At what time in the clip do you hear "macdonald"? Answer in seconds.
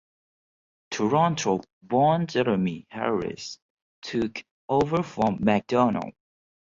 5.41-6.13